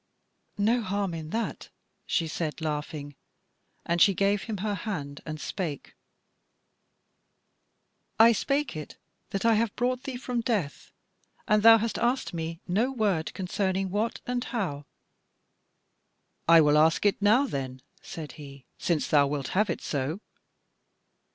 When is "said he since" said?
18.01-19.07